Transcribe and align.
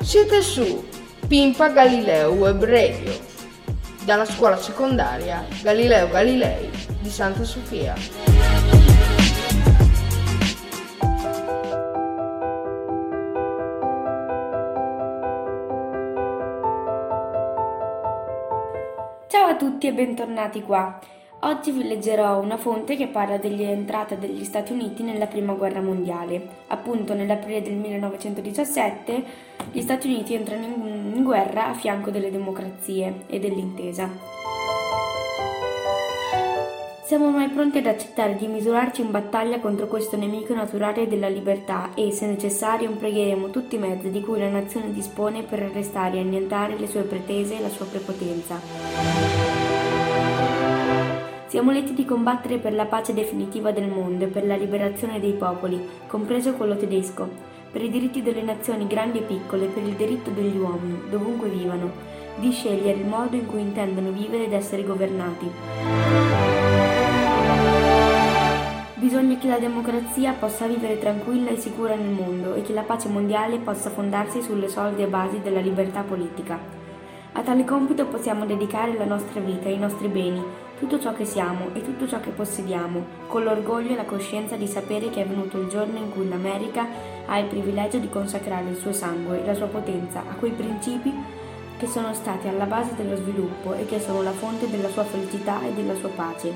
Siete 0.00 0.42
su 0.42 0.86
Pimpa 1.26 1.68
Galileo 1.68 2.32
Web 2.32 2.64
Radio 2.64 3.12
dalla 4.04 4.24
scuola 4.24 4.56
secondaria 4.56 5.44
Galileo 5.62 6.08
Galilei 6.08 6.70
di 7.00 7.10
Santa 7.10 7.44
Sofia. 7.44 7.94
Ciao 19.26 19.46
a 19.46 19.56
tutti 19.56 19.86
e 19.86 19.92
bentornati 19.92 20.62
qua. 20.62 20.98
Oggi 21.42 21.70
vi 21.70 21.88
leggerò 21.88 22.38
una 22.38 22.58
fonte 22.58 22.96
che 22.96 23.06
parla 23.06 23.38
dell'entrata 23.38 24.14
degli 24.14 24.44
Stati 24.44 24.72
Uniti 24.72 25.02
nella 25.02 25.26
Prima 25.26 25.54
Guerra 25.54 25.80
Mondiale. 25.80 26.46
Appunto, 26.66 27.14
nell'aprile 27.14 27.62
del 27.62 27.76
1917 27.76 29.24
gli 29.72 29.80
Stati 29.80 30.06
Uniti 30.06 30.34
entrano 30.34 30.66
in, 30.66 31.22
guerra 31.22 31.68
a 31.68 31.74
fianco 31.74 32.10
delle 32.10 32.30
democrazie 32.30 33.22
e 33.26 33.40
dell'intesa. 33.40 34.10
Siamo 37.06 37.30
mai 37.30 37.48
pronti 37.48 37.78
ad 37.78 37.86
accettare 37.86 38.36
di 38.36 38.46
misurarci 38.46 39.00
in 39.00 39.10
battaglia 39.10 39.60
contro 39.60 39.86
questo 39.86 40.18
nemico 40.18 40.52
naturale 40.52 41.08
della 41.08 41.28
libertà 41.28 41.94
e, 41.94 42.12
se 42.12 42.26
necessario, 42.26 42.90
impiegheremo 42.90 43.48
tutti 43.48 43.76
i 43.76 43.78
mezzi 43.78 44.10
di 44.10 44.20
cui 44.20 44.38
la 44.38 44.50
nazione 44.50 44.92
dispone 44.92 45.42
per 45.42 45.62
arrestare 45.62 46.18
e 46.18 46.20
annientare 46.20 46.76
le 46.76 46.86
sue 46.86 47.02
pretese 47.02 47.56
e 47.56 47.62
la 47.62 47.70
sua 47.70 47.86
prepotenza. 47.86 49.59
Siamo 51.50 51.72
lieti 51.72 51.94
di 51.94 52.04
combattere 52.04 52.58
per 52.58 52.72
la 52.74 52.84
pace 52.84 53.12
definitiva 53.12 53.72
del 53.72 53.88
mondo 53.88 54.22
e 54.22 54.28
per 54.28 54.46
la 54.46 54.54
liberazione 54.54 55.18
dei 55.18 55.32
popoli, 55.32 55.84
compreso 56.06 56.52
quello 56.52 56.76
tedesco, 56.76 57.28
per 57.72 57.82
i 57.82 57.90
diritti 57.90 58.22
delle 58.22 58.42
nazioni 58.42 58.86
grandi 58.86 59.18
e 59.18 59.22
piccole, 59.22 59.66
per 59.66 59.82
il 59.82 59.94
diritto 59.94 60.30
degli 60.30 60.56
uomini, 60.56 61.10
dovunque 61.10 61.48
vivano, 61.48 61.90
di 62.36 62.52
scegliere 62.52 63.00
il 63.00 63.04
modo 63.04 63.34
in 63.34 63.46
cui 63.46 63.62
intendono 63.62 64.12
vivere 64.12 64.44
ed 64.44 64.52
essere 64.52 64.84
governati. 64.84 65.50
Bisogna 68.94 69.36
che 69.36 69.48
la 69.48 69.58
democrazia 69.58 70.34
possa 70.34 70.68
vivere 70.68 71.00
tranquilla 71.00 71.50
e 71.50 71.56
sicura 71.56 71.96
nel 71.96 72.12
mondo 72.12 72.54
e 72.54 72.62
che 72.62 72.72
la 72.72 72.82
pace 72.82 73.08
mondiale 73.08 73.58
possa 73.58 73.90
fondarsi 73.90 74.40
sulle 74.40 74.68
solide 74.68 75.08
basi 75.08 75.40
della 75.40 75.58
libertà 75.58 76.02
politica. 76.02 76.78
A 77.32 77.42
tale 77.42 77.64
compito 77.64 78.06
possiamo 78.06 78.46
dedicare 78.46 78.96
la 78.96 79.04
nostra 79.04 79.40
vita, 79.40 79.68
i 79.68 79.78
nostri 79.78 80.06
beni, 80.06 80.42
tutto 80.80 80.98
ciò 80.98 81.12
che 81.12 81.26
siamo 81.26 81.68
e 81.74 81.82
tutto 81.82 82.08
ciò 82.08 82.20
che 82.20 82.30
possediamo, 82.30 83.04
con 83.26 83.44
l'orgoglio 83.44 83.92
e 83.92 83.96
la 83.96 84.06
coscienza 84.06 84.56
di 84.56 84.66
sapere 84.66 85.10
che 85.10 85.22
è 85.22 85.26
venuto 85.26 85.60
il 85.60 85.68
giorno 85.68 85.98
in 85.98 86.10
cui 86.10 86.26
l'America 86.26 86.86
ha 87.26 87.38
il 87.38 87.46
privilegio 87.48 87.98
di 87.98 88.08
consacrare 88.08 88.70
il 88.70 88.76
suo 88.76 88.92
sangue 88.92 89.42
e 89.42 89.46
la 89.46 89.52
sua 89.52 89.66
potenza 89.66 90.20
a 90.20 90.34
quei 90.36 90.52
principi 90.52 91.12
che 91.76 91.86
sono 91.86 92.14
stati 92.14 92.48
alla 92.48 92.64
base 92.64 92.94
dello 92.96 93.14
sviluppo 93.16 93.74
e 93.74 93.84
che 93.84 94.00
sono 94.00 94.22
la 94.22 94.32
fonte 94.32 94.70
della 94.70 94.88
sua 94.88 95.04
felicità 95.04 95.62
e 95.62 95.74
della 95.74 95.94
sua 95.94 96.08
pace. 96.08 96.52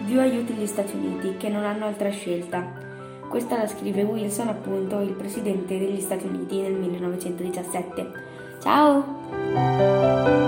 Dio 0.00 0.20
aiuti 0.20 0.52
gli 0.52 0.66
Stati 0.66 0.94
Uniti, 0.94 1.38
che 1.38 1.48
non 1.48 1.64
hanno 1.64 1.86
altra 1.86 2.10
scelta. 2.10 2.70
Questa 3.26 3.56
la 3.56 3.66
scrive 3.66 4.02
Wilson, 4.02 4.48
appunto, 4.48 5.00
il 5.00 5.12
presidente 5.12 5.78
degli 5.78 6.00
Stati 6.00 6.26
Uniti 6.26 6.60
nel 6.60 6.74
1917. 6.74 8.12
Ciao! 8.60 10.41